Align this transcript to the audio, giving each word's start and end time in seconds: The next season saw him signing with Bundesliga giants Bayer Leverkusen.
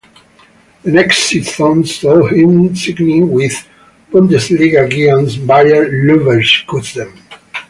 The 0.81 0.91
next 0.93 1.25
season 1.25 1.85
saw 1.85 2.25
him 2.27 2.75
signing 2.75 3.31
with 3.31 3.53
Bundesliga 4.11 4.89
giants 4.89 5.35
Bayer 5.35 5.85
Leverkusen. 6.07 7.19